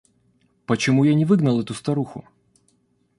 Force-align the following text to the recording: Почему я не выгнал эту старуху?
Почему 0.65 1.03
я 1.03 1.13
не 1.13 1.25
выгнал 1.25 1.61
эту 1.61 1.75
старуху? 1.75 2.25